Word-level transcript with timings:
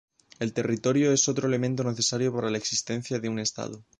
El 0.39 0.53
territorio 0.53 1.11
es 1.11 1.29
otro 1.29 1.47
elemento 1.47 1.83
necesario 1.83 2.33
para 2.33 2.49
la 2.49 2.57
existencia 2.57 3.19
de 3.19 3.29
un 3.29 3.37
estado. 3.37 3.85